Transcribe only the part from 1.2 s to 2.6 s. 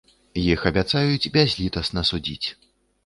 бязлітасна судзіць.